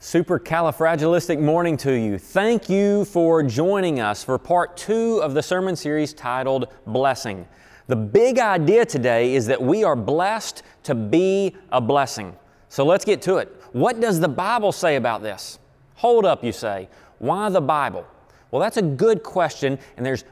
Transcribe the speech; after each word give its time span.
Supercalifragilistic 0.00 1.38
morning 1.38 1.76
to 1.76 1.92
you. 1.92 2.16
Thank 2.16 2.70
you 2.70 3.04
for 3.04 3.42
joining 3.42 4.00
us 4.00 4.24
for 4.24 4.38
part 4.38 4.74
two 4.74 5.20
of 5.22 5.34
the 5.34 5.42
sermon 5.42 5.76
series 5.76 6.14
titled 6.14 6.68
Blessing. 6.86 7.46
The 7.86 7.96
big 7.96 8.38
idea 8.38 8.86
today 8.86 9.34
is 9.34 9.44
that 9.48 9.60
we 9.60 9.84
are 9.84 9.94
blessed 9.94 10.62
to 10.84 10.94
be 10.94 11.54
a 11.70 11.82
blessing. 11.82 12.34
So 12.70 12.86
let's 12.86 13.04
get 13.04 13.20
to 13.22 13.36
it. 13.36 13.54
What 13.72 14.00
does 14.00 14.20
the 14.20 14.28
Bible 14.28 14.72
say 14.72 14.96
about 14.96 15.22
this? 15.22 15.58
Hold 15.96 16.24
up, 16.24 16.42
you 16.42 16.52
say. 16.52 16.88
Why 17.18 17.50
the 17.50 17.60
Bible? 17.60 18.06
Well, 18.50 18.62
that's 18.62 18.78
a 18.78 18.82
good 18.82 19.22
question, 19.22 19.78
and 19.98 20.06
there's 20.06 20.24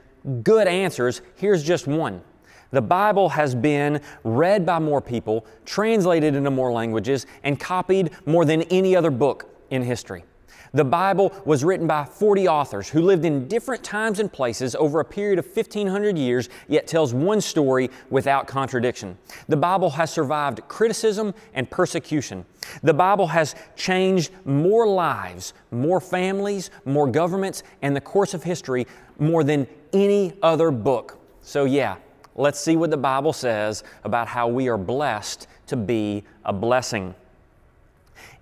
good 0.45 0.67
answers. 0.67 1.21
Here's 1.37 1.63
just 1.63 1.87
one. 1.87 2.23
The 2.71 2.81
Bible 2.81 3.29
has 3.29 3.55
been 3.55 4.01
read 4.25 4.65
by 4.65 4.79
more 4.79 5.03
people, 5.03 5.45
translated 5.67 6.35
into 6.35 6.51
more 6.51 6.73
languages, 6.73 7.27
and 7.43 7.61
copied 7.61 8.13
more 8.25 8.47
than 8.47 8.63
any 8.63 8.97
other 8.97 9.11
book 9.11 9.57
in 9.71 9.83
history. 9.83 10.25
The 10.73 10.85
Bible 10.85 11.33
was 11.45 11.65
written 11.65 11.87
by 11.87 12.05
40 12.05 12.47
authors 12.47 12.89
who 12.89 13.01
lived 13.01 13.25
in 13.25 13.49
different 13.49 13.83
times 13.83 14.19
and 14.19 14.31
places 14.31 14.75
over 14.75 15.01
a 15.01 15.05
period 15.05 15.39
of 15.39 15.47
1,500 15.47 16.19
years, 16.19 16.49
yet 16.69 16.87
tells 16.87 17.15
one 17.15 17.41
story 17.41 17.91
without 18.11 18.47
contradiction. 18.47 19.17
The 19.49 19.57
Bible 19.57 19.91
has 19.91 20.11
survived 20.11 20.61
criticism 20.69 21.35
and 21.55 21.71
persecution. 21.71 22.45
The 22.83 22.95
Bible 22.95 23.29
has 23.29 23.55
changed 23.77 24.31
more 24.45 24.87
lives, 24.87 25.55
more 25.71 26.01
families, 26.01 26.71
more 26.85 27.11
governments, 27.11 27.63
and 27.81 27.97
the 27.97 28.01
course 28.01 28.35
of 28.35 28.43
history 28.43 28.87
more 29.19 29.45
than 29.45 29.67
any 29.93 30.35
other 30.43 30.71
book. 30.71 31.19
So, 31.41 31.65
yeah, 31.65 31.97
let's 32.37 32.61
see 32.61 32.77
what 32.77 32.91
the 32.91 32.99
Bible 32.99 33.33
says 33.33 33.85
about 34.05 34.29
how 34.29 34.49
we 34.49 34.69
are 34.69 34.79
blessed 34.79 35.47
to 35.69 35.77
be 35.77 36.25
a 36.45 36.53
blessing 36.53 37.15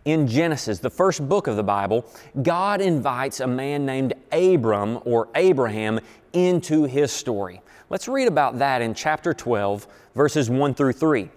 in 0.07 0.29
Genesis, 0.29 0.79
the 0.79 0.89
first 0.89 1.29
book 1.29 1.49
of 1.49 1.57
the 1.57 1.65
Bible, 1.65 2.07
God 2.43 2.81
invites 2.81 3.41
a 3.41 3.47
man 3.47 3.85
named 3.85 4.15
Abram 4.31 5.01
or 5.05 5.29
Abraham 5.35 5.99
into 6.33 6.85
his 6.85 7.11
story. 7.11 7.61
Let's 7.91 8.07
read 8.07 8.29
about 8.29 8.61
that 8.61 8.83
in 8.83 8.95
chapter 8.95 9.35
12, 9.35 9.87
verses 10.15 10.49
1 10.49 10.75
through 10.75 10.93
3. 10.93 11.29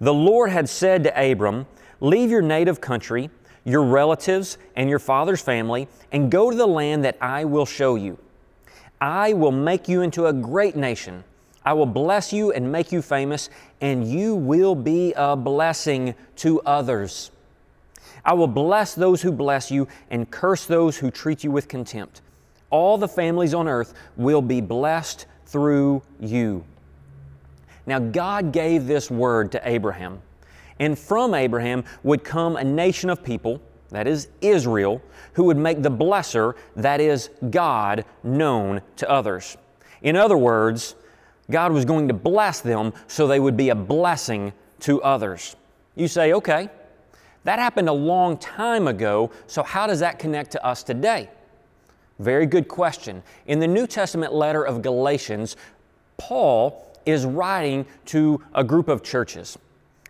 The 0.00 0.12
Lord 0.12 0.50
had 0.50 0.68
said 0.68 1.04
to 1.04 1.30
Abram, 1.30 1.66
Leave 2.00 2.32
your 2.32 2.42
native 2.42 2.80
country, 2.80 3.30
your 3.64 3.84
relatives, 3.84 4.58
and 4.74 4.90
your 4.90 4.98
father's 4.98 5.40
family, 5.40 5.86
and 6.10 6.32
go 6.32 6.50
to 6.50 6.56
the 6.56 6.66
land 6.66 7.04
that 7.04 7.16
I 7.20 7.44
will 7.44 7.66
show 7.66 7.94
you. 7.94 8.18
I 9.00 9.34
will 9.34 9.52
make 9.52 9.88
you 9.88 10.02
into 10.02 10.26
a 10.26 10.32
great 10.32 10.74
nation. 10.74 11.22
I 11.64 11.74
will 11.74 11.86
bless 11.86 12.32
you 12.32 12.50
and 12.50 12.72
make 12.72 12.90
you 12.90 13.02
famous, 13.02 13.50
and 13.80 14.04
you 14.10 14.34
will 14.34 14.74
be 14.74 15.12
a 15.16 15.36
blessing 15.36 16.16
to 16.36 16.60
others. 16.62 17.30
I 18.24 18.34
will 18.34 18.46
bless 18.46 18.94
those 18.94 19.22
who 19.22 19.32
bless 19.32 19.70
you 19.70 19.88
and 20.10 20.30
curse 20.30 20.66
those 20.66 20.96
who 20.96 21.10
treat 21.10 21.42
you 21.42 21.50
with 21.50 21.68
contempt. 21.68 22.20
All 22.70 22.96
the 22.96 23.08
families 23.08 23.54
on 23.54 23.68
earth 23.68 23.94
will 24.16 24.42
be 24.42 24.60
blessed 24.60 25.26
through 25.46 26.02
you. 26.20 26.64
Now, 27.84 27.98
God 27.98 28.52
gave 28.52 28.86
this 28.86 29.10
word 29.10 29.52
to 29.52 29.68
Abraham, 29.68 30.20
and 30.78 30.98
from 30.98 31.34
Abraham 31.34 31.84
would 32.02 32.22
come 32.22 32.56
a 32.56 32.64
nation 32.64 33.10
of 33.10 33.24
people, 33.24 33.60
that 33.90 34.06
is 34.06 34.28
Israel, 34.40 35.02
who 35.34 35.44
would 35.44 35.56
make 35.56 35.82
the 35.82 35.90
blesser, 35.90 36.54
that 36.76 37.00
is 37.00 37.28
God, 37.50 38.04
known 38.22 38.80
to 38.96 39.10
others. 39.10 39.56
In 40.00 40.16
other 40.16 40.38
words, 40.38 40.94
God 41.50 41.72
was 41.72 41.84
going 41.84 42.08
to 42.08 42.14
bless 42.14 42.60
them 42.60 42.92
so 43.06 43.26
they 43.26 43.40
would 43.40 43.56
be 43.56 43.68
a 43.68 43.74
blessing 43.74 44.52
to 44.80 45.02
others. 45.02 45.56
You 45.94 46.08
say, 46.08 46.32
okay, 46.32 46.70
that 47.44 47.58
happened 47.58 47.88
a 47.88 47.92
long 47.92 48.36
time 48.38 48.86
ago, 48.86 49.30
so 49.46 49.62
how 49.62 49.86
does 49.86 50.00
that 50.00 50.18
connect 50.18 50.52
to 50.52 50.64
us 50.64 50.82
today? 50.82 51.28
Very 52.18 52.46
good 52.46 52.68
question. 52.68 53.22
In 53.46 53.58
the 53.58 53.66
New 53.66 53.86
Testament 53.86 54.32
letter 54.32 54.62
of 54.62 54.82
Galatians, 54.82 55.56
Paul 56.18 56.88
is 57.04 57.24
writing 57.26 57.84
to 58.06 58.42
a 58.54 58.62
group 58.62 58.88
of 58.88 59.02
churches, 59.02 59.58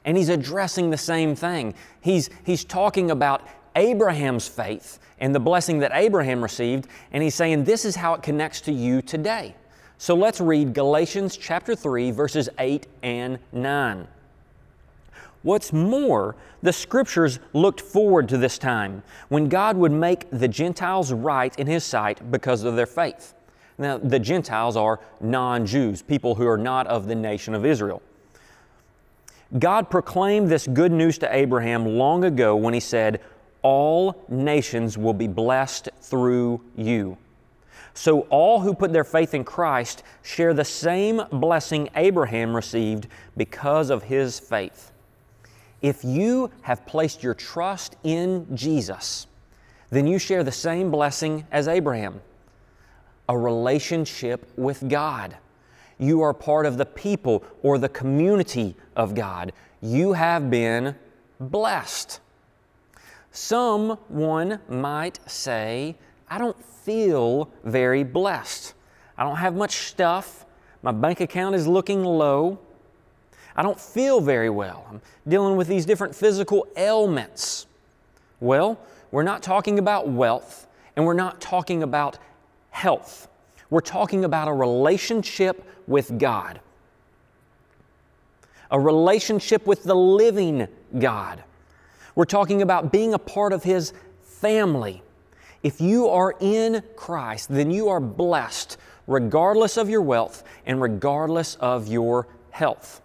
and 0.05 0.17
he's 0.17 0.29
addressing 0.29 0.91
the 0.91 0.99
same 0.99 1.35
thing. 1.35 1.75
He's, 2.03 2.29
he's 2.45 2.65
talking 2.65 3.11
about 3.11 3.47
Abraham's 3.77 4.47
faith 4.47 4.99
and 5.19 5.35
the 5.35 5.41
blessing 5.41 5.79
that 5.79 5.93
Abraham 5.95 6.43
received, 6.43 6.89
and 7.13 7.23
he's 7.23 7.35
saying 7.35 7.65
this 7.65 7.85
is 7.85 7.97
how 7.97 8.15
it 8.15 8.23
connects 8.23 8.61
to 8.63 8.73
you 8.73 9.01
today. 9.01 9.55
So 9.97 10.15
let's 10.15 10.41
read 10.41 10.75
Galatians 10.75 11.37
chapter 11.37 11.77
3, 11.77 12.11
verses 12.11 12.49
8 12.59 12.87
and 13.03 13.39
9. 13.53 14.09
What's 15.43 15.73
more, 15.73 16.37
the 16.63 16.73
scriptures 16.73 17.41
looked 17.53 17.81
forward 17.81 18.29
to 18.29 18.39
this 18.39 18.59
time 18.59 19.03
when 19.29 19.49
God 19.49 19.77
would 19.77 19.93
make 19.93 20.31
the 20.31 20.49
Gentiles 20.49 21.13
right 21.13 21.57
in 21.59 21.67
His 21.67 21.85
sight 21.85 22.31
because 22.31 22.63
of 22.63 22.77
their 22.77 22.87
faith. 22.87 23.35
Now, 23.79 23.99
the 23.99 24.21
Gentiles 24.21 24.77
are 24.77 25.01
non 25.21 25.67
Jews, 25.67 26.03
people 26.03 26.37
who 26.37 26.47
are 26.47 26.59
not 26.59 26.87
of 26.87 27.09
the 27.09 27.15
nation 27.15 27.55
of 27.55 27.67
Israel. 27.67 28.03
God 29.59 29.91
proclaimed 29.91 30.49
this 30.49 30.67
good 30.67 30.93
news 30.93 31.19
to 31.19 31.35
Abraham 31.35 31.85
long 31.87 32.25
ago 32.25 32.55
when 32.55 32.75
He 32.75 32.81
said, 32.81 33.21
All 33.63 34.25
nations 34.29 34.97
will 34.97 35.15
be 35.15 35.27
blessed 35.27 35.89
through 36.01 36.61
you. 36.77 37.19
So 37.95 38.21
all 38.31 38.61
who 38.61 38.75
put 38.75 38.93
their 38.93 39.05
faith 39.05 39.35
in 39.35 39.45
Christ 39.45 40.03
share 40.23 40.55
the 40.55 40.65
same 40.65 41.23
blessing 41.31 41.91
Abraham 41.95 42.55
received 42.55 43.09
because 43.37 43.91
of 43.91 44.05
his 44.05 44.41
faith. 44.41 44.92
If 45.83 46.05
you 46.05 46.51
have 46.63 46.87
placed 46.87 47.23
your 47.23 47.35
trust 47.35 47.97
in 48.05 48.47
Jesus, 48.57 49.27
then 49.91 50.07
you 50.07 50.19
share 50.19 50.43
the 50.43 50.53
same 50.53 50.91
blessing 50.91 51.47
as 51.51 51.69
Abraham 51.69 52.21
a 53.29 53.39
relationship 53.39 54.51
with 54.57 54.89
God. 54.89 55.37
You 55.99 56.23
are 56.23 56.35
part 56.35 56.67
of 56.67 56.77
the 56.77 56.87
people 56.87 57.45
or 57.63 57.79
the 57.79 57.89
community 57.89 58.77
of 58.97 59.15
God. 59.15 59.53
You 59.81 60.13
have 60.13 60.51
been 60.51 60.97
blessed. 61.41 62.21
Someone 63.31 64.61
might 64.69 65.19
say, 65.31 65.97
I 66.29 66.39
don't 66.39 66.63
feel 66.63 67.51
very 67.65 68.05
blessed. 68.05 68.75
I 69.17 69.25
don't 69.25 69.37
have 69.37 69.55
much 69.55 69.77
stuff. 69.89 70.45
My 70.83 70.93
bank 70.93 71.21
account 71.21 71.55
is 71.55 71.67
looking 71.67 72.05
low. 72.05 72.59
I 73.57 73.63
don't 73.63 73.79
feel 73.79 74.21
very 74.21 74.51
well. 74.51 74.87
I'm 74.89 75.01
dealing 75.29 75.57
with 75.57 75.69
these 75.69 75.85
different 75.85 76.15
physical 76.15 76.67
ailments. 76.77 77.67
Well, 78.41 78.79
we're 79.11 79.23
not 79.23 79.43
talking 79.43 79.79
about 79.79 80.09
wealth 80.09 80.67
and 80.97 81.05
we're 81.05 81.15
not 81.15 81.41
talking 81.41 81.83
about 81.83 82.19
health. 82.71 83.29
We're 83.71 83.81
talking 83.81 84.25
about 84.25 84.49
a 84.49 84.53
relationship 84.53 85.65
with 85.87 86.19
God, 86.19 86.61
a 88.71 88.79
relationship 88.79 89.67
with 89.67 89.83
the 89.85 89.95
living 89.95 90.69
God. 90.99 91.43
We're 92.15 92.25
talking 92.25 92.63
about 92.63 92.93
being 92.93 93.15
a 93.15 93.19
part 93.19 93.53
of 93.53 93.63
His 93.63 93.93
family. 94.23 95.03
If 95.63 95.81
you 95.81 96.09
are 96.09 96.35
in 96.41 96.83
Christ, 96.97 97.49
then 97.49 97.71
you 97.71 97.89
are 97.89 98.01
blessed 98.01 98.77
regardless 99.07 99.77
of 99.77 99.89
your 99.89 100.03
wealth 100.03 100.45
and 100.67 100.81
regardless 100.81 101.57
of 101.57 101.89
your 101.89 102.27
health. 102.51 103.01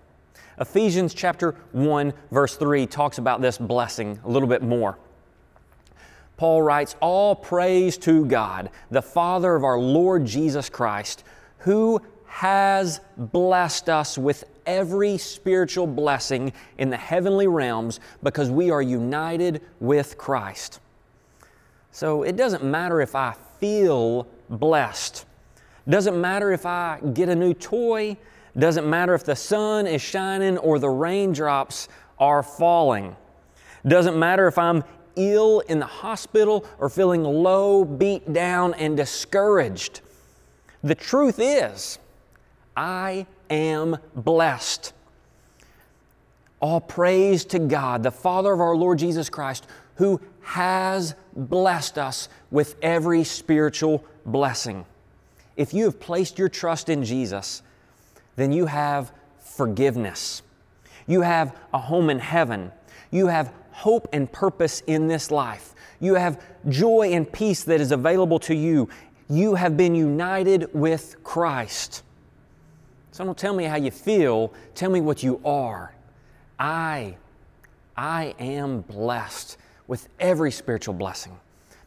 Ephesians 0.59 1.13
chapter 1.13 1.55
1 1.71 2.13
verse 2.31 2.55
3 2.55 2.87
talks 2.87 3.17
about 3.17 3.41
this 3.41 3.57
blessing 3.57 4.19
a 4.23 4.29
little 4.29 4.47
bit 4.47 4.63
more. 4.63 4.97
Paul 6.37 6.61
writes, 6.61 6.95
All 6.99 7.35
praise 7.35 7.97
to 7.99 8.25
God, 8.25 8.69
the 8.91 9.01
Father 9.01 9.55
of 9.55 9.63
our 9.63 9.79
Lord 9.79 10.25
Jesus 10.25 10.69
Christ, 10.69 11.23
who 11.59 12.01
has 12.25 13.01
blessed 13.17 13.89
us 13.89 14.17
with 14.17 14.43
every 14.67 15.17
spiritual 15.17 15.87
blessing 15.87 16.53
in 16.77 16.89
the 16.89 16.97
heavenly 16.97 17.47
realms 17.47 17.99
because 18.21 18.51
we 18.51 18.69
are 18.69 18.81
united 18.81 19.61
with 19.79 20.17
Christ. 20.17 20.79
So 21.91 22.21
it 22.21 22.35
doesn't 22.35 22.63
matter 22.63 23.01
if 23.01 23.15
I 23.15 23.33
feel 23.59 24.27
blessed. 24.49 25.25
Doesn't 25.89 26.19
matter 26.19 26.51
if 26.51 26.65
I 26.65 26.99
get 27.13 27.29
a 27.29 27.35
new 27.35 27.53
toy. 27.53 28.17
Doesn't 28.57 28.89
matter 28.89 29.13
if 29.13 29.23
the 29.23 29.35
sun 29.35 29.85
is 29.87 30.01
shining 30.01 30.57
or 30.57 30.79
the 30.79 30.89
raindrops 30.89 31.87
are 32.17 32.41
falling. 32.41 33.15
Doesn't 33.85 34.17
matter 34.17 34.47
if 34.47 34.57
I'm 34.57 34.83
ill 35.15 35.59
in 35.61 35.79
the 35.79 35.85
hospital 35.85 36.65
or 36.79 36.89
feeling 36.89 37.23
low, 37.23 37.85
beat 37.85 38.33
down, 38.33 38.73
and 38.75 38.97
discouraged. 38.97 40.01
The 40.83 40.95
truth 40.95 41.39
is, 41.39 41.99
I 42.75 43.27
am 43.49 43.97
blessed. 44.15 44.93
All 46.59 46.81
praise 46.81 47.45
to 47.45 47.59
God, 47.59 48.03
the 48.03 48.11
Father 48.11 48.51
of 48.51 48.61
our 48.61 48.75
Lord 48.75 48.97
Jesus 48.97 49.29
Christ, 49.29 49.67
who 49.95 50.19
has 50.41 51.15
blessed 51.35 51.97
us 51.97 52.29
with 52.51 52.75
every 52.81 53.23
spiritual 53.23 54.03
blessing. 54.25 54.85
If 55.55 55.73
you 55.73 55.85
have 55.85 55.99
placed 55.99 56.39
your 56.39 56.49
trust 56.49 56.89
in 56.89 57.03
Jesus, 57.03 57.61
then 58.37 58.53
you 58.53 58.67
have 58.67 59.11
forgiveness. 59.39 60.41
You 61.07 61.21
have 61.21 61.57
a 61.73 61.79
home 61.79 62.09
in 62.09 62.19
heaven. 62.19 62.71
You 63.11 63.27
have 63.27 63.51
hope 63.71 64.07
and 64.13 64.31
purpose 64.31 64.81
in 64.87 65.07
this 65.07 65.29
life. 65.31 65.73
You 65.99 66.15
have 66.15 66.41
joy 66.69 67.09
and 67.11 67.29
peace 67.29 67.63
that 67.63 67.81
is 67.81 67.91
available 67.91 68.39
to 68.39 68.55
you. 68.55 68.87
You 69.29 69.55
have 69.55 69.75
been 69.75 69.95
united 69.95 70.69
with 70.73 71.21
Christ. 71.23 72.03
So 73.11 73.25
don't 73.25 73.37
tell 73.37 73.55
me 73.55 73.63
how 73.63 73.77
you 73.77 73.91
feel, 73.91 74.53
tell 74.75 74.91
me 74.91 75.01
what 75.01 75.23
you 75.23 75.41
are. 75.43 75.93
I, 76.59 77.17
I 77.95 78.35
am 78.39 78.81
blessed 78.81 79.57
with 79.87 80.07
every 80.19 80.51
spiritual 80.51 80.93
blessing 80.93 81.39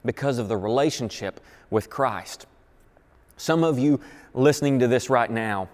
because 0.05 0.39
of 0.39 0.49
the 0.49 0.57
relationship 0.57 1.41
with 1.71 1.89
Christ. 1.89 2.47
Some 3.37 3.63
of 3.63 3.79
you 3.79 4.01
listening 4.35 4.81
to 4.81 4.89
this 4.89 5.09
right 5.09 5.31
now 5.31 5.69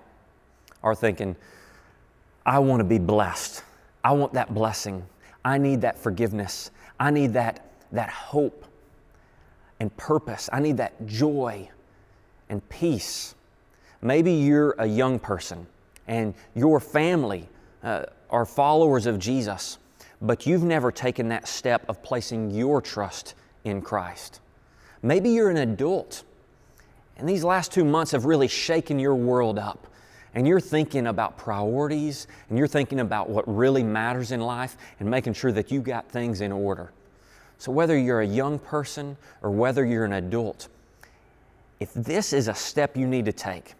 are 0.82 0.94
thinking, 0.94 1.36
I 2.44 2.58
want 2.60 2.80
to 2.80 2.84
be 2.84 2.98
blessed. 2.98 3.62
I 4.04 4.12
want 4.12 4.34
that 4.34 4.54
blessing. 4.54 5.04
I 5.44 5.58
need 5.58 5.80
that 5.80 5.98
forgiveness. 5.98 6.70
I 6.98 7.10
need 7.10 7.32
that, 7.34 7.70
that 7.92 8.10
hope 8.10 8.64
and 9.80 9.94
purpose. 9.96 10.48
I 10.52 10.60
need 10.60 10.76
that 10.78 11.06
joy 11.06 11.68
and 12.48 12.66
peace. 12.68 13.34
Maybe 14.02 14.32
you're 14.32 14.74
a 14.78 14.86
young 14.86 15.18
person 15.18 15.66
and 16.06 16.34
your 16.54 16.80
family 16.80 17.48
uh, 17.82 18.04
are 18.30 18.46
followers 18.46 19.06
of 19.06 19.18
Jesus, 19.18 19.78
but 20.22 20.46
you've 20.46 20.62
never 20.62 20.92
taken 20.92 21.28
that 21.28 21.48
step 21.48 21.84
of 21.88 22.02
placing 22.02 22.50
your 22.50 22.80
trust 22.80 23.34
in 23.64 23.82
Christ. 23.82 24.40
Maybe 25.02 25.30
you're 25.30 25.50
an 25.50 25.56
adult 25.56 26.24
and 27.16 27.28
these 27.28 27.44
last 27.44 27.72
two 27.72 27.84
months 27.84 28.12
have 28.12 28.24
really 28.24 28.48
shaken 28.48 28.98
your 28.98 29.14
world 29.14 29.58
up. 29.58 29.86
And 30.34 30.46
you're 30.46 30.60
thinking 30.60 31.06
about 31.06 31.38
priorities 31.38 32.26
and 32.48 32.58
you're 32.58 32.66
thinking 32.66 33.00
about 33.00 33.30
what 33.30 33.44
really 33.46 33.82
matters 33.82 34.32
in 34.32 34.40
life 34.40 34.76
and 35.00 35.10
making 35.10 35.32
sure 35.32 35.52
that 35.52 35.70
you 35.70 35.80
got 35.80 36.08
things 36.08 36.40
in 36.40 36.52
order. 36.52 36.92
So, 37.58 37.72
whether 37.72 37.96
you're 37.98 38.20
a 38.20 38.26
young 38.26 38.58
person 38.58 39.16
or 39.42 39.50
whether 39.50 39.84
you're 39.84 40.04
an 40.04 40.12
adult, 40.12 40.68
if 41.80 41.92
this 41.94 42.32
is 42.32 42.48
a 42.48 42.54
step 42.54 42.96
you 42.96 43.06
need 43.06 43.24
to 43.24 43.32
take, 43.32 43.74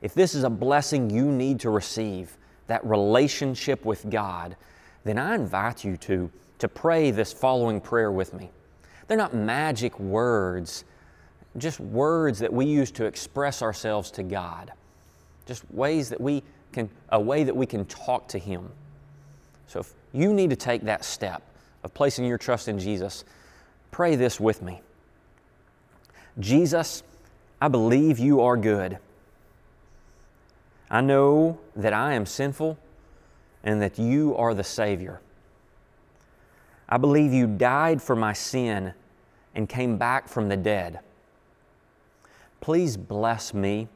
if 0.00 0.14
this 0.14 0.34
is 0.34 0.44
a 0.44 0.50
blessing 0.50 1.10
you 1.10 1.26
need 1.26 1.60
to 1.60 1.70
receive, 1.70 2.36
that 2.68 2.84
relationship 2.86 3.84
with 3.84 4.08
God, 4.08 4.56
then 5.04 5.18
I 5.18 5.34
invite 5.34 5.84
you 5.84 5.96
to, 5.98 6.30
to 6.58 6.68
pray 6.68 7.10
this 7.10 7.32
following 7.32 7.80
prayer 7.80 8.10
with 8.10 8.32
me. 8.32 8.50
They're 9.08 9.18
not 9.18 9.34
magic 9.34 9.98
words 10.00 10.84
just 11.58 11.80
words 11.80 12.38
that 12.38 12.52
we 12.52 12.66
use 12.66 12.90
to 12.92 13.04
express 13.04 13.62
ourselves 13.62 14.10
to 14.12 14.22
God. 14.22 14.72
Just 15.52 15.70
ways 15.70 16.08
that 16.08 16.18
we 16.18 16.42
can, 16.72 16.88
a 17.10 17.20
way 17.20 17.44
that 17.44 17.54
we 17.54 17.66
can 17.66 17.84
talk 17.84 18.26
to 18.28 18.38
Him. 18.38 18.70
So 19.66 19.80
if 19.80 19.92
you 20.14 20.32
need 20.32 20.48
to 20.48 20.56
take 20.56 20.80
that 20.84 21.04
step 21.04 21.42
of 21.84 21.92
placing 21.92 22.24
your 22.24 22.38
trust 22.38 22.68
in 22.68 22.78
Jesus, 22.78 23.26
pray 23.90 24.16
this 24.16 24.40
with 24.40 24.62
me 24.62 24.80
Jesus, 26.40 27.02
I 27.60 27.68
believe 27.68 28.18
you 28.18 28.40
are 28.40 28.56
good. 28.56 28.96
I 30.90 31.02
know 31.02 31.58
that 31.76 31.92
I 31.92 32.14
am 32.14 32.24
sinful 32.24 32.78
and 33.62 33.82
that 33.82 33.98
you 33.98 34.34
are 34.36 34.54
the 34.54 34.64
Savior. 34.64 35.20
I 36.88 36.96
believe 36.96 37.34
you 37.34 37.46
died 37.46 38.00
for 38.00 38.16
my 38.16 38.32
sin 38.32 38.94
and 39.54 39.68
came 39.68 39.98
back 39.98 40.28
from 40.28 40.48
the 40.48 40.56
dead. 40.56 41.00
Please 42.62 42.96
bless 42.96 43.52
me 43.52 43.88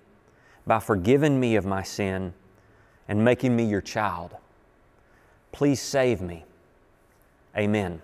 by 0.67 0.81
forgiving 0.81 1.39
me 1.39 1.57
of 1.57 1.65
my 1.65 1.83
sin 1.83 2.35
and 3.09 3.25
making 3.25 3.55
me 3.55 3.65
your 3.65 3.81
child. 3.81 4.35
Please 5.53 5.81
save 5.81 6.21
me. 6.21 6.45
Amen. 7.57 8.03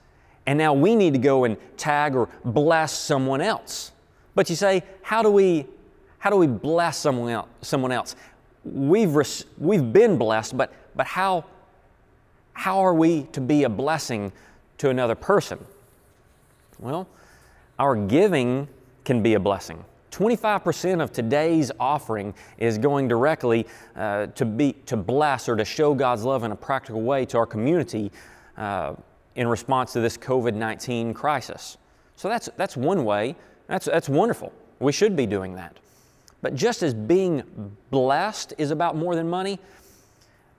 and 0.46 0.58
now 0.58 0.74
we 0.74 0.96
need 0.96 1.12
to 1.12 1.18
go 1.18 1.44
and 1.44 1.56
tag 1.76 2.16
or 2.16 2.28
bless 2.44 2.92
someone 2.92 3.40
else. 3.40 3.92
But 4.34 4.50
you 4.50 4.56
say, 4.56 4.82
how 5.02 5.22
do 5.22 5.30
we, 5.30 5.66
how 6.18 6.30
do 6.30 6.36
we 6.36 6.46
bless 6.46 6.98
someone 6.98 7.30
else? 7.30 7.48
Someone 7.62 7.92
else? 7.92 8.16
We've, 8.64 9.14
res- 9.14 9.44
we've 9.58 9.92
been 9.92 10.18
blessed, 10.18 10.56
but, 10.56 10.72
but 10.96 11.06
how 11.06 11.44
how 12.56 12.80
are 12.80 12.94
we 12.94 13.24
to 13.32 13.40
be 13.40 13.64
a 13.64 13.68
blessing 13.68 14.32
to 14.78 14.88
another 14.88 15.14
person? 15.14 15.64
Well, 16.78 17.06
our 17.78 17.94
giving 17.94 18.66
can 19.04 19.22
be 19.22 19.34
a 19.34 19.40
blessing. 19.40 19.84
25% 20.10 21.02
of 21.02 21.12
today's 21.12 21.70
offering 21.78 22.32
is 22.56 22.78
going 22.78 23.08
directly 23.08 23.66
uh, 23.94 24.26
to, 24.28 24.46
be, 24.46 24.72
to 24.86 24.96
bless 24.96 25.46
or 25.46 25.56
to 25.56 25.64
show 25.66 25.92
God's 25.94 26.24
love 26.24 26.42
in 26.44 26.52
a 26.52 26.56
practical 26.56 27.02
way 27.02 27.26
to 27.26 27.36
our 27.36 27.44
community 27.44 28.10
uh, 28.56 28.94
in 29.34 29.46
response 29.46 29.92
to 29.92 30.00
this 30.00 30.16
COVID 30.16 30.54
19 30.54 31.12
crisis. 31.12 31.76
So 32.16 32.30
that's, 32.30 32.48
that's 32.56 32.78
one 32.78 33.04
way. 33.04 33.36
That's, 33.66 33.84
that's 33.84 34.08
wonderful. 34.08 34.50
We 34.78 34.92
should 34.92 35.14
be 35.14 35.26
doing 35.26 35.54
that. 35.56 35.76
But 36.40 36.54
just 36.54 36.82
as 36.82 36.94
being 36.94 37.42
blessed 37.90 38.54
is 38.56 38.70
about 38.70 38.96
more 38.96 39.14
than 39.14 39.28
money, 39.28 39.58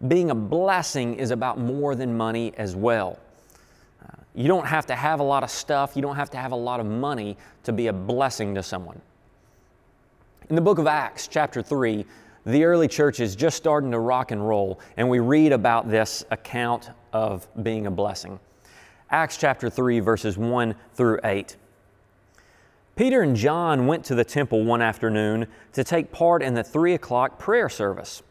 being 0.07 0.29
a 0.29 0.35
blessing 0.35 1.15
is 1.15 1.31
about 1.31 1.57
more 1.57 1.95
than 1.95 2.15
money 2.15 2.53
as 2.57 2.75
well. 2.75 3.17
Uh, 4.03 4.07
you 4.35 4.47
don't 4.47 4.67
have 4.67 4.85
to 4.87 4.95
have 4.95 5.19
a 5.19 5.23
lot 5.23 5.43
of 5.43 5.49
stuff, 5.49 5.95
you 5.95 6.01
don't 6.01 6.15
have 6.15 6.29
to 6.31 6.37
have 6.37 6.51
a 6.51 6.57
lot 6.57 6.79
of 6.79 6.85
money 6.85 7.37
to 7.63 7.73
be 7.73 7.87
a 7.87 7.93
blessing 7.93 8.53
to 8.55 8.61
someone. 8.61 9.01
In 10.49 10.55
the 10.55 10.61
book 10.61 10.77
of 10.77 10.87
Acts, 10.87 11.27
chapter 11.27 11.61
3, 11.61 12.05
the 12.45 12.63
early 12.63 12.87
church 12.87 13.19
is 13.19 13.35
just 13.35 13.57
starting 13.57 13.91
to 13.91 13.99
rock 13.99 14.31
and 14.31 14.47
roll, 14.47 14.79
and 14.95 15.09
we 15.09 15.19
read 15.19 15.51
about 15.51 15.89
this 15.89 16.23
account 16.31 16.91
of 17.11 17.47
being 17.63 17.87
a 17.87 17.91
blessing. 17.91 18.39
Acts 19.09 19.37
chapter 19.37 19.69
3, 19.69 19.99
verses 19.99 20.37
1 20.37 20.75
through 20.93 21.19
8. 21.23 21.57
Peter 22.95 23.21
and 23.21 23.35
John 23.35 23.85
went 23.85 24.05
to 24.05 24.15
the 24.15 24.23
temple 24.23 24.63
one 24.63 24.81
afternoon 24.81 25.47
to 25.73 25.83
take 25.83 26.11
part 26.11 26.41
in 26.41 26.53
the 26.53 26.63
3 26.63 26.93
o'clock 26.93 27.37
prayer 27.37 27.69
service. 27.69 28.23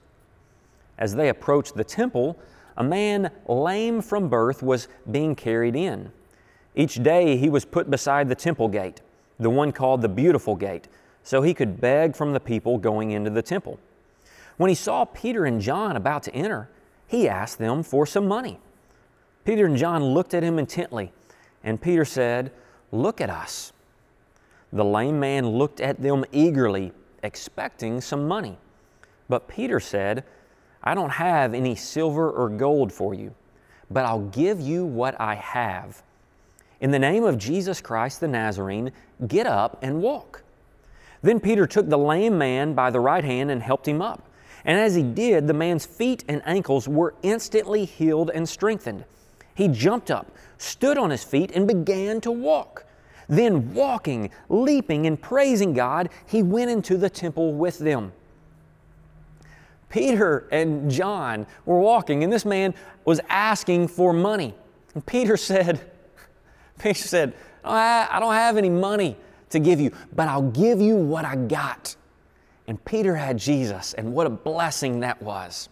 As 0.98 1.14
they 1.14 1.28
approached 1.28 1.74
the 1.74 1.84
temple, 1.84 2.38
a 2.76 2.84
man 2.84 3.30
lame 3.46 4.00
from 4.00 4.28
birth 4.28 4.62
was 4.62 4.88
being 5.10 5.34
carried 5.34 5.76
in. 5.76 6.12
Each 6.74 7.02
day 7.02 7.36
he 7.36 7.48
was 7.48 7.64
put 7.64 7.90
beside 7.90 8.28
the 8.28 8.34
temple 8.34 8.68
gate, 8.68 9.00
the 9.38 9.50
one 9.50 9.72
called 9.72 10.02
the 10.02 10.08
Beautiful 10.08 10.56
Gate, 10.56 10.88
so 11.22 11.42
he 11.42 11.54
could 11.54 11.80
beg 11.80 12.14
from 12.14 12.32
the 12.32 12.40
people 12.40 12.78
going 12.78 13.10
into 13.10 13.30
the 13.30 13.42
temple. 13.42 13.78
When 14.56 14.68
he 14.68 14.74
saw 14.74 15.04
Peter 15.04 15.44
and 15.44 15.60
John 15.60 15.96
about 15.96 16.22
to 16.24 16.34
enter, 16.34 16.68
he 17.06 17.28
asked 17.28 17.58
them 17.58 17.82
for 17.82 18.06
some 18.06 18.26
money. 18.26 18.58
Peter 19.44 19.66
and 19.66 19.76
John 19.76 20.02
looked 20.02 20.34
at 20.34 20.42
him 20.42 20.58
intently, 20.58 21.12
and 21.62 21.80
Peter 21.80 22.04
said, 22.04 22.52
Look 22.92 23.20
at 23.20 23.30
us. 23.30 23.72
The 24.72 24.84
lame 24.84 25.18
man 25.20 25.46
looked 25.46 25.80
at 25.80 26.00
them 26.00 26.24
eagerly, 26.32 26.92
expecting 27.22 28.00
some 28.00 28.26
money. 28.26 28.58
But 29.28 29.48
Peter 29.48 29.80
said, 29.80 30.24
I 30.86 30.94
don't 30.94 31.10
have 31.10 31.52
any 31.52 31.74
silver 31.74 32.30
or 32.30 32.48
gold 32.48 32.92
for 32.92 33.12
you, 33.12 33.34
but 33.90 34.06
I'll 34.06 34.28
give 34.28 34.60
you 34.60 34.86
what 34.86 35.20
I 35.20 35.34
have. 35.34 36.00
In 36.80 36.92
the 36.92 36.98
name 37.00 37.24
of 37.24 37.38
Jesus 37.38 37.80
Christ 37.80 38.20
the 38.20 38.28
Nazarene, 38.28 38.92
get 39.26 39.48
up 39.48 39.78
and 39.82 40.00
walk. 40.00 40.44
Then 41.22 41.40
Peter 41.40 41.66
took 41.66 41.88
the 41.88 41.98
lame 41.98 42.38
man 42.38 42.74
by 42.74 42.90
the 42.90 43.00
right 43.00 43.24
hand 43.24 43.50
and 43.50 43.60
helped 43.60 43.88
him 43.88 44.00
up. 44.00 44.28
And 44.64 44.78
as 44.78 44.94
he 44.94 45.02
did, 45.02 45.48
the 45.48 45.54
man's 45.54 45.86
feet 45.86 46.22
and 46.28 46.40
ankles 46.44 46.86
were 46.86 47.14
instantly 47.22 47.84
healed 47.84 48.30
and 48.32 48.48
strengthened. 48.48 49.06
He 49.56 49.66
jumped 49.66 50.12
up, 50.12 50.30
stood 50.56 50.98
on 50.98 51.10
his 51.10 51.24
feet, 51.24 51.50
and 51.50 51.66
began 51.66 52.20
to 52.20 52.30
walk. 52.30 52.84
Then, 53.28 53.74
walking, 53.74 54.30
leaping, 54.48 55.08
and 55.08 55.20
praising 55.20 55.72
God, 55.72 56.10
he 56.26 56.44
went 56.44 56.70
into 56.70 56.96
the 56.96 57.10
temple 57.10 57.54
with 57.54 57.80
them. 57.80 58.12
Peter 59.88 60.48
and 60.50 60.90
John 60.90 61.46
were 61.64 61.78
walking, 61.78 62.24
and 62.24 62.32
this 62.32 62.44
man 62.44 62.74
was 63.04 63.20
asking 63.28 63.88
for 63.88 64.12
money. 64.12 64.54
And 64.94 65.04
Peter 65.06 65.36
said, 65.36 65.80
Peter 66.78 66.98
said, 66.98 67.34
oh, 67.64 67.72
I 67.72 68.18
don't 68.20 68.34
have 68.34 68.56
any 68.56 68.70
money 68.70 69.16
to 69.50 69.58
give 69.58 69.80
you, 69.80 69.92
but 70.14 70.28
I'll 70.28 70.50
give 70.50 70.80
you 70.80 70.96
what 70.96 71.24
I 71.24 71.36
got. 71.36 71.94
And 72.66 72.84
Peter 72.84 73.14
had 73.14 73.38
Jesus, 73.38 73.94
and 73.94 74.12
what 74.12 74.26
a 74.26 74.30
blessing 74.30 75.00
that 75.00 75.22
was. 75.22 75.68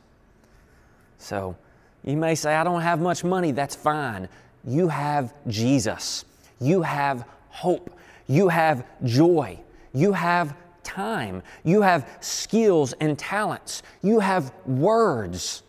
So 1.19 1.57
you 2.05 2.17
may 2.17 2.35
say, 2.35 2.55
I 2.55 2.65
don't 2.65 2.83
have 2.83 3.01
much 3.01 3.25
money. 3.25 3.51
That's 3.51 3.75
fine. 3.75 4.29
You 4.65 4.89
have 4.89 5.35
Jesus. 5.49 6.25
You 6.61 6.83
have 6.83 7.27
hope. 7.49 7.91
You 8.27 8.49
have 8.49 8.87
joy. 9.03 9.59
You 9.93 10.13
have 10.13 10.57
time. 10.85 11.43
You 11.65 11.83
have 11.83 12.09
skills 12.21 12.95
and 13.01 13.19
talents. 13.19 13.83
You 14.03 14.21
have 14.21 14.53
words. 14.67 15.63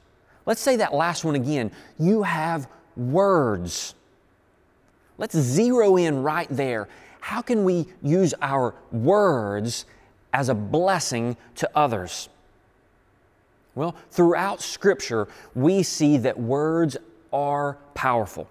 Let's 0.46 0.62
say 0.62 0.76
that 0.76 0.94
last 0.94 1.24
one 1.26 1.36
again. 1.36 1.72
You 1.98 2.24
have 2.24 2.68
words. 2.96 3.96
Let's 5.18 5.38
zero 5.38 5.98
in 5.98 6.22
right 6.22 6.48
there. 6.50 6.88
How 7.22 7.42
can 7.42 7.64
we 7.64 7.88
use 8.04 8.34
our 8.42 8.76
words 8.92 9.86
as 10.34 10.50
a 10.50 10.54
blessing 10.54 11.38
to 11.56 11.70
others? 11.76 12.30
Well, 13.74 13.96
throughout 14.12 14.62
Scripture, 14.62 15.28
we 15.54 15.84
see 15.84 16.18
that 16.18 16.40
words 16.40 16.98
are 17.34 17.78
powerful. 17.94 18.48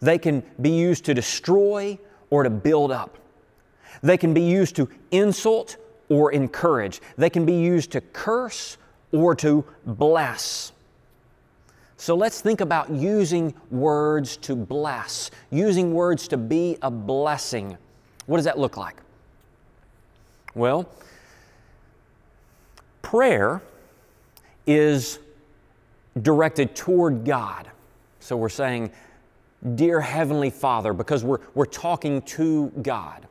They 0.00 0.18
can 0.18 0.42
be 0.60 0.70
used 0.70 1.04
to 1.04 1.14
destroy 1.14 1.98
or 2.30 2.42
to 2.42 2.50
build 2.50 2.90
up. 2.90 3.18
They 4.02 4.16
can 4.16 4.34
be 4.34 4.42
used 4.42 4.76
to 4.76 4.88
insult 5.10 5.76
or 6.08 6.32
encourage. 6.32 7.00
They 7.16 7.30
can 7.30 7.44
be 7.44 7.54
used 7.54 7.92
to 7.92 8.00
curse 8.00 8.78
or 9.12 9.34
to 9.36 9.64
bless. 9.84 10.72
So 11.96 12.14
let's 12.14 12.40
think 12.40 12.60
about 12.60 12.90
using 12.90 13.52
words 13.70 14.36
to 14.38 14.54
bless, 14.54 15.30
using 15.50 15.92
words 15.92 16.28
to 16.28 16.36
be 16.36 16.78
a 16.80 16.90
blessing. 16.90 17.76
What 18.26 18.36
does 18.36 18.44
that 18.44 18.58
look 18.58 18.76
like? 18.76 18.96
Well, 20.54 20.88
prayer 23.02 23.62
is 24.66 25.18
directed 26.22 26.76
toward 26.76 27.24
God. 27.24 27.70
So 28.20 28.36
we're 28.36 28.48
saying, 28.48 28.90
Dear 29.74 30.00
Heavenly 30.00 30.50
Father, 30.50 30.92
because 30.92 31.24
we're, 31.24 31.38
we're 31.54 31.64
talking 31.64 32.22
to 32.22 32.68
God. 32.82 33.26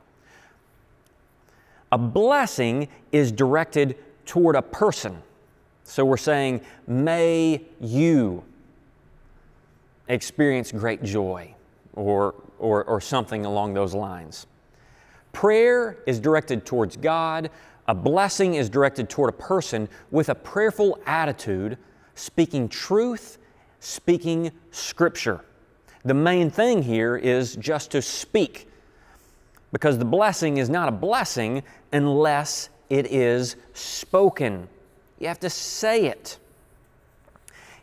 A 1.92 1.98
blessing 1.98 2.88
is 3.12 3.32
directed 3.32 3.98
toward 4.26 4.56
a 4.56 4.62
person. 4.62 5.22
So 5.84 6.04
we're 6.04 6.18
saying, 6.18 6.62
May 6.86 7.64
you 7.80 8.44
experience 10.08 10.72
great 10.72 11.04
joy 11.04 11.54
or, 11.94 12.36
or, 12.60 12.84
or 12.86 13.02
something 13.02 13.46
along 13.46 13.74
those 13.74 13.94
lines. 13.94 14.48
Prayer 15.32 15.98
is 16.06 16.20
directed 16.20 16.66
towards 16.66 16.98
God. 16.98 17.50
A 17.88 17.96
blessing 17.96 18.56
is 18.56 18.70
directed 18.70 19.10
toward 19.10 19.30
a 19.30 19.38
person 19.38 19.88
with 20.12 20.30
a 20.30 20.36
prayerful 20.36 21.00
attitude, 21.06 21.78
speaking 22.16 22.68
truth, 22.68 23.38
speaking 23.80 24.52
Scripture. 24.72 25.46
The 26.04 26.14
main 26.14 26.50
thing 26.50 26.84
here 26.84 27.16
is 27.18 27.56
just 27.56 27.92
to 27.92 28.02
speak, 28.02 28.67
because 29.72 29.98
the 29.98 30.06
blessing 30.06 30.58
is 30.58 30.70
not 30.70 30.88
a 30.88 30.92
blessing 30.92 31.64
unless 31.92 32.70
it 32.90 33.08
is 33.08 33.56
spoken. 33.74 34.68
You 35.20 35.28
have 35.28 35.40
to 35.42 35.50
say 35.50 36.06
it. 36.06 36.38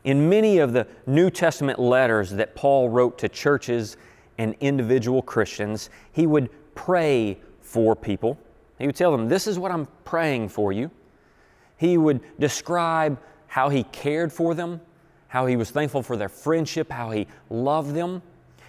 In 0.05 0.29
many 0.29 0.59
of 0.59 0.73
the 0.73 0.87
New 1.07 1.31
Testament 1.31 1.79
letters 1.79 2.31
that 2.31 2.55
Paul 2.55 2.91
wrote 2.91 3.19
to 3.19 3.29
churches 3.29 3.97
and 4.39 4.55
individual 4.61 5.23
Christians, 5.23 5.91
he 6.13 6.27
would 6.27 6.51
pray 6.75 7.39
for 7.61 7.97
people. 7.97 8.39
He 8.79 8.87
would 8.87 8.97
tell 8.97 9.13
them, 9.13 9.29
This 9.29 9.47
is 9.47 9.59
what 9.59 9.71
I'm 9.71 9.87
praying 10.05 10.51
for 10.51 10.73
you. 10.73 10.91
He 11.77 11.97
would 11.97 12.21
describe 12.39 13.19
how 13.47 13.69
he 13.69 13.85
cared 13.85 14.33
for 14.33 14.55
them, 14.55 14.81
how 15.29 15.47
he 15.47 15.57
was 15.57 15.71
thankful 15.71 16.03
for 16.03 16.17
their 16.17 16.29
friendship, 16.29 16.91
how 16.91 17.11
he 17.11 17.27
loved 17.51 17.95
them. 17.95 18.23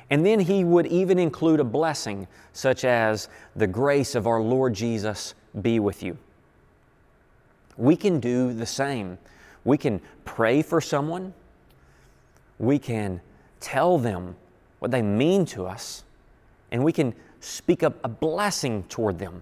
And 0.09 0.25
then 0.25 0.39
he 0.39 0.63
would 0.63 0.85
even 0.87 1.17
include 1.17 1.59
a 1.59 1.63
blessing, 1.63 2.27
such 2.53 2.85
as, 2.85 3.27
The 3.55 3.67
grace 3.67 4.15
of 4.15 4.27
our 4.27 4.41
Lord 4.41 4.73
Jesus 4.73 5.33
be 5.61 5.79
with 5.79 6.03
you. 6.03 6.17
We 7.77 7.95
can 7.95 8.19
do 8.19 8.53
the 8.53 8.65
same. 8.65 9.17
We 9.63 9.77
can 9.77 10.01
pray 10.23 10.61
for 10.61 10.79
someone. 10.79 11.33
We 12.59 12.79
can 12.79 13.21
tell 13.59 13.97
them 13.97 14.35
what 14.79 14.91
they 14.91 15.01
mean 15.01 15.45
to 15.47 15.65
us. 15.65 16.03
And 16.71 16.83
we 16.83 16.93
can 16.93 17.13
speak 17.39 17.83
up 17.83 17.95
a 18.03 18.07
blessing 18.09 18.83
toward 18.83 19.19
them, 19.19 19.41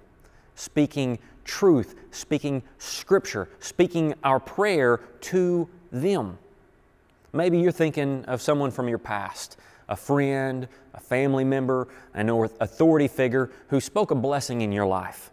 speaking 0.55 1.19
truth, 1.43 1.95
speaking 2.11 2.63
scripture, 2.77 3.49
speaking 3.59 4.13
our 4.23 4.39
prayer 4.39 5.01
to 5.21 5.67
them. 5.91 6.37
Maybe 7.33 7.59
you're 7.59 7.71
thinking 7.71 8.23
of 8.25 8.41
someone 8.41 8.71
from 8.71 8.87
your 8.87 8.97
past, 8.97 9.57
a 9.89 9.95
friend, 9.95 10.67
a 10.93 10.99
family 10.99 11.43
member, 11.43 11.87
an 12.13 12.29
authority 12.29 13.07
figure 13.07 13.51
who 13.67 13.79
spoke 13.79 14.11
a 14.11 14.15
blessing 14.15 14.61
in 14.61 14.71
your 14.71 14.85
life. 14.85 15.31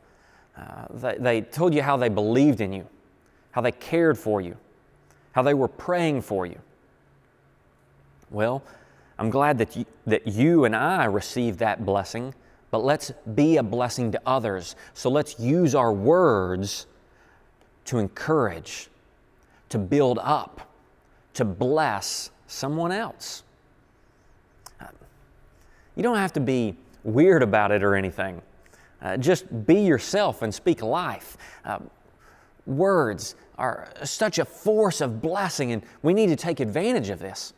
Uh, 0.57 0.87
they, 0.91 1.17
they 1.19 1.41
told 1.41 1.75
you 1.75 1.83
how 1.83 1.97
they 1.97 2.09
believed 2.09 2.61
in 2.61 2.73
you, 2.73 2.87
how 3.53 3.61
they 3.61 3.73
cared 3.73 4.19
for 4.19 4.41
you, 4.41 4.57
how 5.33 5.43
they 5.43 5.55
were 5.55 5.69
praying 5.69 6.21
for 6.21 6.47
you. 6.47 6.59
Well, 8.31 8.63
I'm 9.19 9.31
glad 9.31 9.59
that 9.59 9.77
you, 9.77 9.85
that 10.07 10.27
you 10.27 10.65
and 10.65 10.75
I 10.75 11.05
received 11.05 11.59
that 11.59 11.85
blessing, 11.85 12.35
but 12.71 12.85
let's 12.85 13.13
be 13.35 13.57
a 13.57 13.63
blessing 13.63 14.13
to 14.13 14.21
others. 14.25 14.77
So 14.95 15.11
let's 15.11 15.39
use 15.39 15.75
our 15.75 15.93
words 15.93 16.87
to 17.87 17.99
encourage, 17.99 18.89
to 19.69 19.79
build 19.79 20.19
up, 20.23 20.73
to 21.35 21.45
bless 21.45 22.31
someone 22.47 22.93
else. 22.93 23.43
You 26.01 26.03
don't 26.03 26.17
have 26.17 26.33
to 26.33 26.41
be 26.41 26.77
weird 27.05 27.43
about 27.43 27.73
it 27.73 27.83
or 27.83 27.95
anything. 27.95 28.41
Uh, 29.03 29.19
just 29.19 29.67
be 29.67 29.83
yourself 29.83 30.41
and 30.41 30.55
speak 30.55 30.81
life. 30.81 31.37
Uh, 31.63 31.81
words 32.65 33.35
are 33.59 33.93
such 34.03 34.39
a 34.39 34.47
force 34.47 35.03
of 35.03 35.21
blessing, 35.21 35.73
and 35.73 35.83
we 36.03 36.15
need 36.15 36.29
to 36.29 36.37
take 36.37 36.59
advantage 36.59 37.11
of 37.11 37.19
this. 37.19 37.53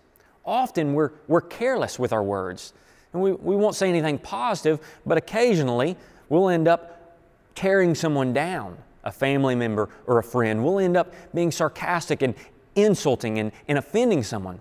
Often 0.44 0.92
we're, 0.92 1.12
we're 1.28 1.40
careless 1.40 2.00
with 2.00 2.12
our 2.12 2.24
words, 2.24 2.72
and 3.12 3.22
we, 3.22 3.30
we 3.30 3.54
won't 3.54 3.76
say 3.76 3.88
anything 3.88 4.18
positive, 4.18 4.80
but 5.06 5.16
occasionally 5.16 5.96
we'll 6.28 6.48
end 6.48 6.66
up 6.66 7.20
tearing 7.54 7.94
someone 7.94 8.32
down, 8.32 8.76
a 9.04 9.12
family 9.12 9.54
member 9.54 9.88
or 10.08 10.18
a 10.18 10.24
friend. 10.24 10.64
We'll 10.64 10.80
end 10.80 10.96
up 10.96 11.14
being 11.32 11.52
sarcastic 11.52 12.22
and 12.22 12.34
insulting 12.74 13.38
and, 13.38 13.52
and 13.68 13.78
offending 13.78 14.24
someone. 14.24 14.58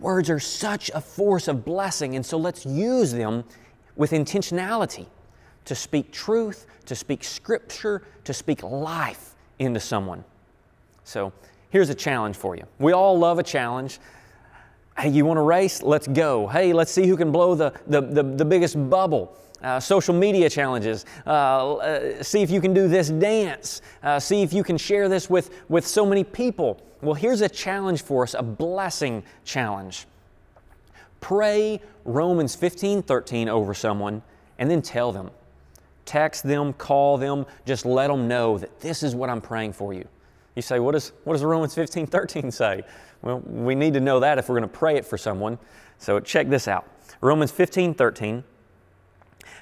Words 0.00 0.30
are 0.30 0.38
such 0.38 0.90
a 0.94 1.00
force 1.00 1.48
of 1.48 1.64
blessing, 1.64 2.14
and 2.14 2.24
so 2.24 2.38
let's 2.38 2.64
use 2.64 3.12
them 3.12 3.44
with 3.96 4.12
intentionality 4.12 5.06
to 5.64 5.74
speak 5.74 6.12
truth, 6.12 6.66
to 6.86 6.94
speak 6.94 7.24
scripture, 7.24 8.02
to 8.24 8.32
speak 8.32 8.62
life 8.62 9.34
into 9.58 9.80
someone. 9.80 10.24
So 11.04 11.32
here's 11.70 11.90
a 11.90 11.94
challenge 11.94 12.36
for 12.36 12.56
you. 12.56 12.64
We 12.78 12.92
all 12.92 13.18
love 13.18 13.38
a 13.38 13.42
challenge. 13.42 13.98
Hey, 14.96 15.10
you 15.10 15.24
want 15.24 15.38
to 15.38 15.42
race? 15.42 15.82
Let's 15.82 16.06
go. 16.06 16.46
Hey, 16.46 16.72
let's 16.72 16.92
see 16.92 17.06
who 17.06 17.16
can 17.16 17.32
blow 17.32 17.54
the, 17.54 17.72
the, 17.86 18.00
the, 18.00 18.22
the 18.22 18.44
biggest 18.44 18.88
bubble. 18.88 19.36
Uh, 19.62 19.80
social 19.80 20.14
media 20.14 20.48
challenges. 20.48 21.04
Uh, 21.26 21.74
uh, 21.74 22.22
see 22.22 22.42
if 22.42 22.50
you 22.50 22.60
can 22.60 22.72
do 22.72 22.86
this 22.86 23.10
dance. 23.10 23.82
Uh, 24.02 24.20
see 24.20 24.42
if 24.42 24.52
you 24.52 24.62
can 24.62 24.78
share 24.78 25.08
this 25.08 25.28
with, 25.28 25.50
with 25.68 25.84
so 25.86 26.06
many 26.06 26.22
people. 26.22 26.80
Well, 27.00 27.14
here's 27.14 27.40
a 27.40 27.48
challenge 27.48 28.02
for 28.02 28.22
us, 28.22 28.34
a 28.34 28.42
blessing 28.42 29.22
challenge. 29.44 30.06
Pray 31.20 31.80
Romans 32.04 32.54
15 32.54 33.02
13 33.02 33.48
over 33.48 33.74
someone 33.74 34.22
and 34.58 34.70
then 34.70 34.82
tell 34.82 35.12
them 35.12 35.30
text 36.08 36.42
them, 36.42 36.72
call 36.72 37.18
them, 37.18 37.44
just 37.66 37.84
let 37.84 38.08
them 38.08 38.26
know 38.26 38.56
that 38.56 38.80
this 38.80 39.02
is 39.02 39.14
what 39.14 39.28
I'm 39.28 39.42
praying 39.42 39.74
for 39.74 39.92
you. 39.92 40.08
You 40.56 40.62
say, 40.62 40.80
what, 40.80 40.94
is, 40.94 41.12
what 41.24 41.34
does 41.34 41.44
Romans 41.44 41.74
15 41.74 42.06
13 42.06 42.50
say? 42.50 42.82
Well, 43.20 43.40
we 43.40 43.74
need 43.74 43.92
to 43.92 44.00
know 44.00 44.18
that 44.20 44.38
if 44.38 44.48
we're 44.48 44.58
going 44.58 44.68
to 44.68 44.74
pray 44.74 44.96
it 44.96 45.04
for 45.04 45.18
someone. 45.18 45.58
So 45.98 46.18
check 46.18 46.48
this 46.48 46.66
out 46.66 46.88
Romans 47.20 47.50
15 47.50 47.94
13. 47.94 48.42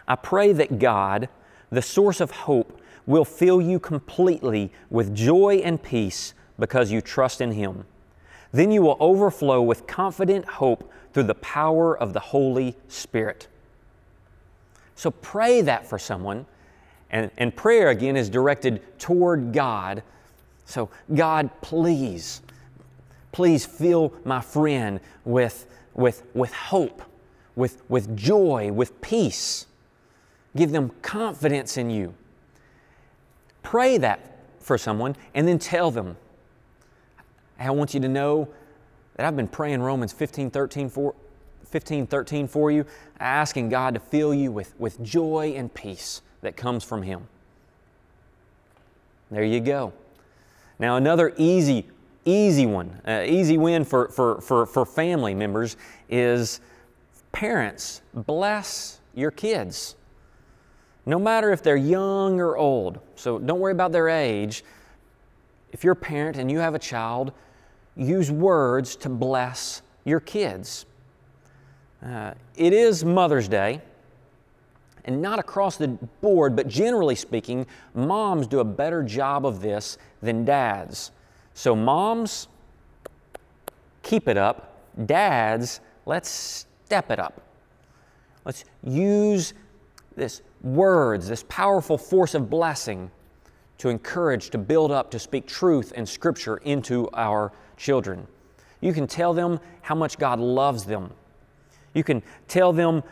I 0.07 0.15
pray 0.15 0.53
that 0.53 0.79
God, 0.79 1.29
the 1.71 1.83
source 1.83 2.21
of 2.21 2.31
hope, 2.31 2.81
will 3.07 3.25
fill 3.25 3.61
you 3.61 3.81
completely 3.81 4.73
with 4.89 5.17
joy 5.17 5.57
and 5.65 5.83
peace 5.83 6.33
because 6.59 6.91
you 6.91 7.01
trust 7.01 7.41
in 7.41 7.53
Him. 7.53 7.85
Then 8.53 8.71
you 8.71 8.83
will 8.83 8.97
overflow 9.01 9.61
with 9.63 9.87
confident 9.87 10.45
hope 10.47 10.91
through 11.13 11.25
the 11.25 11.35
power 11.35 11.97
of 11.97 12.13
the 12.13 12.21
Holy 12.21 12.77
Spirit. 12.89 13.49
So 14.95 15.11
pray 15.11 15.61
that 15.63 15.87
for 15.87 15.99
someone. 15.99 16.47
And, 17.11 17.31
and 17.37 17.55
prayer, 17.55 17.91
again, 17.91 18.17
is 18.17 18.29
directed 18.29 18.83
toward 18.99 19.53
God. 19.53 20.03
So, 20.65 20.91
God, 21.15 21.51
please, 21.61 22.43
please 23.31 23.65
fill 23.65 24.13
my 24.25 24.41
friend 24.41 24.99
with, 25.25 25.67
with, 25.95 26.25
with 26.35 26.53
hope, 26.53 27.03
with, 27.55 27.83
with 27.89 28.17
joy, 28.17 28.73
with 28.73 29.01
peace. 29.01 29.67
Give 30.57 30.73
them 30.73 30.91
confidence 31.03 31.77
in 31.77 31.91
you. 31.91 32.15
Pray 33.63 33.99
that 33.99 34.39
for 34.59 34.77
someone 34.77 35.15
and 35.35 35.47
then 35.47 35.59
tell 35.59 35.91
them 35.91 36.17
I 37.59 37.71
want 37.71 37.95
you 37.95 38.01
to 38.01 38.09
know 38.09 38.49
that 39.17 39.27
I've 39.27 39.37
been 39.37 39.49
praying 39.49 39.81
Romans 39.81 40.13
15 40.13 40.51
13 40.51 40.89
for, 40.89 41.15
15, 41.65 42.07
13 42.07 42.49
for 42.49 42.71
you, 42.71 42.85
asking 43.19 43.69
God 43.69 43.95
to 43.95 44.01
fill 44.01 44.33
you 44.35 44.53
with, 44.53 44.75
with 44.79 45.03
joy 45.03 45.55
and 45.57 45.73
peace 45.73 46.23
that 46.43 46.57
comes 46.57 46.85
from 46.85 47.03
Him. 47.03 47.29
There 49.31 49.45
you 49.45 49.61
go. 49.61 49.93
Now, 50.79 50.97
another 50.97 51.35
easy, 51.37 51.87
easy 52.25 52.67
one, 52.67 53.01
uh, 53.07 53.25
easy 53.27 53.59
win 53.59 53.85
for, 53.85 54.09
for, 54.09 54.41
for, 54.41 54.67
for 54.67 54.85
family 54.85 55.35
members 55.35 55.77
is 56.09 56.61
parents, 57.33 58.03
bless 58.15 59.01
your 59.15 59.31
kids. 59.31 59.97
No 61.07 61.19
matter 61.19 61.53
if 61.53 61.63
they're 61.63 61.77
young 61.77 62.41
or 62.41 62.57
old. 62.57 62.99
So 63.15 63.39
don't 63.39 63.61
worry 63.61 63.73
about 63.73 63.93
their 63.93 64.09
age. 64.09 64.65
If 65.73 65.85
you're 65.85 65.93
a 65.93 65.97
parent 65.97 66.37
and 66.37 66.51
you 66.51 66.59
have 66.59 66.75
a 66.75 66.79
child, 66.79 67.33
use 67.97 68.31
words 68.31 68.97
to 68.97 69.09
bless 69.09 69.83
your 70.05 70.21
kids. 70.21 70.87
Uh, 72.05 72.35
it 72.57 72.73
is 72.73 73.05
Mother's 73.05 73.49
Day, 73.49 73.81
and 75.05 75.23
not 75.23 75.39
across 75.39 75.77
the 75.77 75.89
board, 76.21 76.55
but 76.57 76.69
generally 76.69 77.15
speaking, 77.15 77.67
moms 77.95 78.47
do 78.47 78.61
a 78.61 78.65
better 78.65 79.03
job 79.03 79.47
of 79.47 79.61
this 79.61 79.99
than 80.21 80.45
dads. 80.45 81.13
So, 81.55 81.75
moms, 81.75 82.49
keep 84.03 84.29
it 84.29 84.37
up. 84.37 84.75
Dads, 85.07 85.81
let's 86.05 86.29
step 86.29 87.11
it 87.11 87.19
up. 87.19 87.41
Let's 88.45 88.65
use 88.83 89.55
this 90.17 90.43
words, 90.63 91.29
this 91.29 91.45
powerful 91.49 91.99
force 91.99 92.35
of 92.35 92.51
blessing 92.51 93.11
to 93.79 93.89
encourage, 93.89 94.51
to 94.51 94.59
build 94.59 94.91
up, 94.91 95.11
to 95.11 95.19
speak 95.19 95.47
truth 95.47 95.93
and 95.97 96.09
scripture 96.09 96.57
into 96.59 97.09
our 97.13 97.53
children. 97.77 98.27
You 98.81 98.93
can 98.93 99.07
tell 99.07 99.35
them 99.35 99.61
how 99.83 99.95
much 99.95 100.19
God 100.19 100.39
loves 100.39 100.85
them. 100.85 101.13
You 101.95 102.05
can 102.05 102.23
tell 102.49 102.73
them 102.73 103.03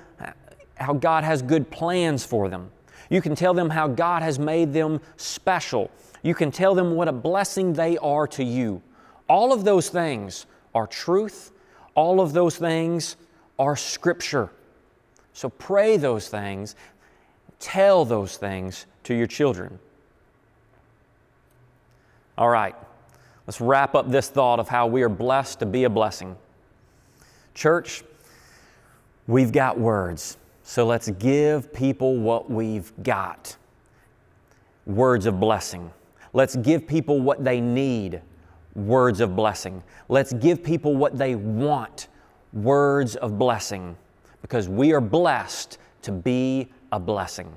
how 0.77 0.93
God 0.93 1.25
has 1.25 1.43
good 1.43 1.71
plans 1.71 2.25
for 2.25 2.49
them. 2.49 2.71
You 3.11 3.23
can 3.23 3.35
tell 3.35 3.55
them 3.55 3.71
how 3.71 3.89
God 3.89 4.23
has 4.23 4.39
made 4.39 4.73
them 4.73 5.01
special. 5.17 5.91
You 6.23 6.35
can 6.35 6.51
tell 6.51 6.75
them 6.75 6.95
what 6.95 7.09
a 7.09 7.13
blessing 7.13 7.75
they 7.75 7.99
are 7.99 8.27
to 8.29 8.45
you. 8.45 8.83
All 9.29 9.53
of 9.53 9.65
those 9.65 9.89
things 9.89 10.47
are 10.75 10.87
truth. 10.87 11.53
All 11.95 12.21
of 12.21 12.33
those 12.33 12.57
things 12.57 13.17
are 13.59 13.77
Scripture. 13.77 14.51
So 15.33 15.49
pray 15.49 15.97
those 15.97 16.29
things. 16.29 16.77
Tell 17.61 18.05
those 18.05 18.37
things 18.37 18.87
to 19.05 19.15
your 19.15 19.27
children. 19.27 19.79
All 22.37 22.49
right. 22.49 22.75
Let's 23.47 23.61
wrap 23.61 23.95
up 23.95 24.11
this 24.11 24.29
thought 24.29 24.59
of 24.59 24.69
how 24.69 24.87
we 24.87 25.03
are 25.03 25.09
blessed 25.09 25.59
to 25.61 25.67
be 25.67 25.85
a 25.85 25.91
blessing. 25.91 26.37
Church, 27.55 28.03
we've 29.27 29.53
got 29.53 29.79
words, 29.79 30.39
so 30.63 30.87
let's 30.87 31.11
give 31.11 31.73
people 31.73 32.17
what 32.17 32.51
we've 32.51 32.93
got 33.03 33.57
words 34.87 35.27
of 35.27 35.39
blessing. 35.39 35.93
Let's 36.33 36.57
give 36.57 36.87
people 36.87 37.21
what 37.21 37.45
they 37.45 37.61
need 37.61 38.23
words 38.75 39.21
of 39.21 39.37
blessing. 39.37 39.83
Let's 40.09 40.33
give 40.33 40.63
people 40.63 40.97
what 40.97 41.17
they 41.17 41.35
want 41.35 42.09
words 42.53 43.15
of 43.17 43.39
blessing 43.39 43.97
because 44.43 44.69
we 44.69 44.93
are 44.93 45.01
blessed 45.01 45.79
to 46.03 46.13
be 46.13 46.69
a 46.93 46.99
blessing. 46.99 47.55